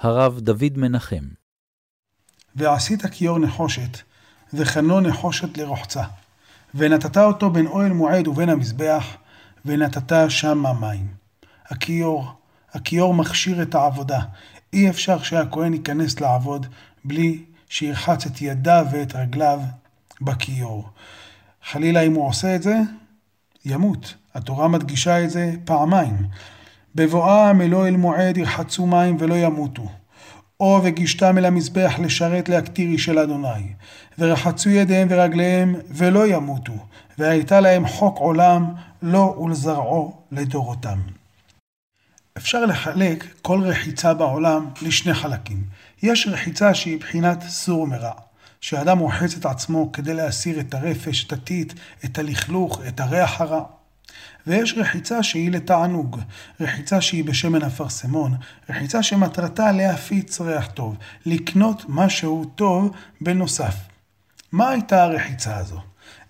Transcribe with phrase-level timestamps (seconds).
[0.00, 1.24] הרב דוד מנחם.
[2.56, 3.98] ועשית כיור נחושת,
[4.54, 6.04] וחנו נחושת לרוחצה.
[6.74, 9.04] ונתת אותו בין אוהל מועד ובין המזבח,
[9.64, 11.06] ונתת שמה מים.
[11.66, 12.32] הכיור,
[12.72, 14.20] הכיור מכשיר את העבודה.
[14.72, 16.66] אי אפשר שהכהן ייכנס לעבוד
[17.04, 19.60] בלי שירחץ את ידיו ואת רגליו
[20.20, 20.88] בכיור.
[21.64, 22.76] חלילה אם הוא עושה את זה,
[23.64, 24.14] ימות.
[24.34, 26.28] התורה מדגישה את זה פעמיים.
[26.94, 29.88] בבואם אל אוהל מועד ירחצו מים ולא ימותו.
[30.60, 33.72] או וגישתם אל המזבח לשרת להקטיר איש אל אדוני.
[34.18, 36.72] ורחצו ידיהם ורגליהם ולא ימותו.
[37.18, 38.64] והייתה להם חוק עולם
[39.02, 40.98] לו ולזרעו לדורותם.
[42.36, 45.64] אפשר לחלק כל רחיצה בעולם לשני חלקים.
[46.02, 48.12] יש רחיצה שהיא בחינת סור מרע,
[48.60, 51.72] שאדם רוחץ את עצמו כדי להסיר את הרפש, את הטיט,
[52.04, 53.62] את הלכלוך, את הריח הרע.
[54.46, 56.20] ויש רחיצה שהיא לתענוג,
[56.60, 58.34] רחיצה שהיא בשמן אפרסמון,
[58.70, 63.74] רחיצה שמטרתה להפיץ ריח טוב, לקנות משהו טוב בנוסף.
[64.52, 65.80] מה הייתה הרחיצה הזו?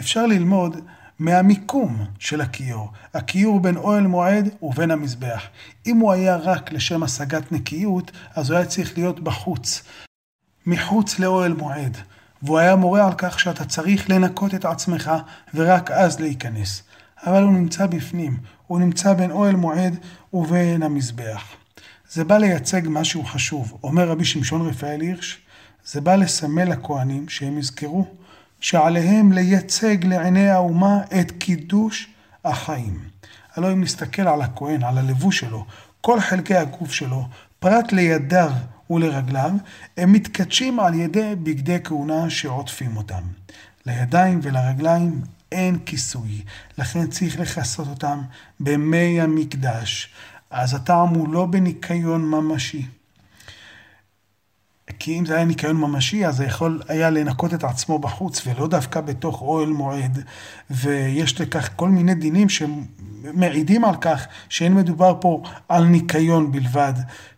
[0.00, 0.76] אפשר ללמוד
[1.18, 5.42] מהמיקום של הכיור, הכיור בין אוהל מועד ובין המזבח.
[5.86, 9.82] אם הוא היה רק לשם השגת נקיות, אז הוא היה צריך להיות בחוץ,
[10.66, 11.98] מחוץ לאוהל מועד.
[12.44, 15.10] והוא היה מורה על כך שאתה צריך לנקות את עצמך
[15.54, 16.82] ורק אז להיכנס.
[17.26, 19.96] אבל הוא נמצא בפנים, הוא נמצא בין אוהל מועד
[20.32, 21.44] ובין המזבח.
[22.10, 23.78] זה בא לייצג משהו חשוב.
[23.82, 25.38] אומר רבי שמשון רפאל הירש,
[25.86, 28.06] זה בא לסמל לכהנים שהם יזכרו
[28.60, 32.08] שעליהם לייצג לעיני האומה את קידוש
[32.44, 32.98] החיים.
[33.56, 35.64] הלוא אם נסתכל על הכהן, על הלבוש שלו,
[36.00, 38.52] כל חלקי הגוף שלו, פרט לידיו
[38.90, 39.50] ולרגליו,
[39.96, 43.22] הם מתקדשים על ידי בגדי כהונה שעוטפים אותם.
[43.86, 45.20] לידיים ולרגליים
[45.54, 46.42] אין כיסוי,
[46.78, 48.20] לכן צריך לכסות אותם
[48.60, 50.08] במי המקדש.
[50.50, 52.86] אז הטעם הוא לא בניקיון ממשי.
[54.98, 58.68] כי אם זה היה ניקיון ממשי, אז זה יכול היה לנקות את עצמו בחוץ, ולא
[58.68, 60.24] דווקא בתוך אוהל מועד.
[60.70, 66.92] ויש לכך כל מיני דינים שמעידים על כך שאין מדובר פה על ניקיון בלבד,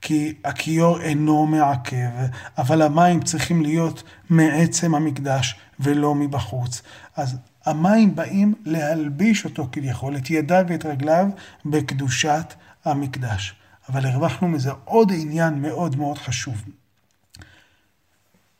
[0.00, 2.10] כי הכיור אינו מעכב,
[2.58, 6.82] אבל המים צריכים להיות מעצם המקדש ולא מבחוץ.
[7.16, 7.36] אז
[7.66, 11.26] המים באים להלביש אותו כביכול, את ידיו ואת רגליו,
[11.64, 12.54] בקדושת
[12.84, 13.54] המקדש.
[13.88, 16.62] אבל הרווחנו מזה עוד עניין מאוד מאוד חשוב.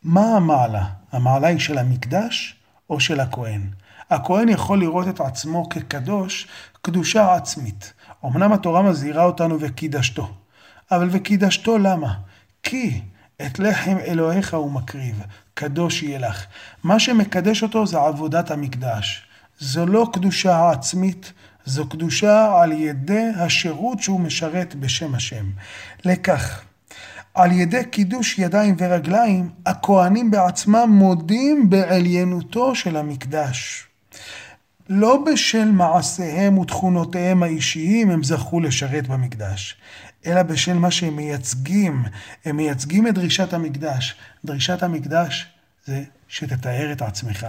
[0.05, 0.85] מה המעלה?
[1.13, 2.57] המעלה היא של המקדש
[2.91, 3.63] או של הכהן?
[4.11, 6.47] הכהן יכול לראות את עצמו כקדוש,
[6.83, 7.93] קדושה עצמית.
[8.25, 10.31] אמנם התורה מזהירה אותנו וקידשתו,
[10.91, 12.15] אבל וקידשתו למה?
[12.63, 13.01] כי
[13.47, 15.23] את לחם אלוהיך הוא מקריב,
[15.55, 16.45] קדוש יהיה לך.
[16.85, 19.23] מה שמקדש אותו זה עבודת המקדש.
[19.59, 21.33] זו לא קדושה עצמית,
[21.65, 25.45] זו קדושה על ידי השירות שהוא משרת בשם השם.
[26.05, 26.63] לכך,
[27.35, 33.87] על ידי קידוש ידיים ורגליים, הכהנים בעצמם מודים בעליינותו של המקדש.
[34.89, 39.77] לא בשל מעשיהם ותכונותיהם האישיים הם זכו לשרת במקדש,
[40.27, 42.05] אלא בשל מה שהם מייצגים.
[42.45, 44.17] הם מייצגים את דרישת המקדש.
[44.45, 45.47] דרישת המקדש
[45.87, 47.47] זה שתתאר את עצמך,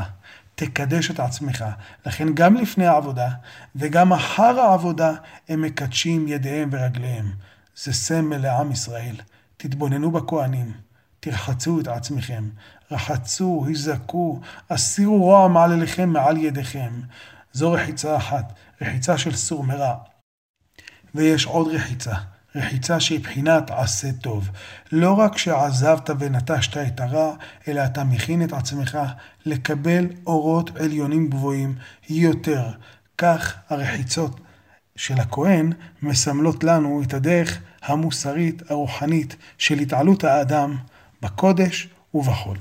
[0.56, 1.66] תקדש את עצמך.
[2.06, 3.30] לכן גם לפני העבודה
[3.76, 5.12] וגם אחר העבודה
[5.50, 7.32] הם מקדשים ידיהם ורגליהם.
[7.76, 9.16] זה סמל לעם ישראל.
[9.64, 10.72] תתבוננו בכהנים,
[11.20, 12.50] תרחצו את עצמכם,
[12.92, 17.02] רחצו, היזקו, הסירו רוע מעלליכם מעל ידיכם.
[17.54, 19.96] זו רחיצה אחת, רחיצה של סור מרע.
[21.16, 22.14] ויש עוד רחיצה,
[22.56, 24.50] רחיצה שהיא בחינת עשה טוב.
[24.92, 27.36] לא רק שעזבת ונטשת את הרע,
[27.68, 28.98] אלא אתה מכין את עצמך
[29.46, 31.76] לקבל אורות עליונים גבוהים
[32.10, 32.72] יותר.
[33.18, 34.40] כך הרחיצות
[34.96, 40.78] של הכהן מסמלות לנו את הדרך המוסרית, הרוחנית, של התעלות האדם
[41.22, 42.58] בקודש ובחול.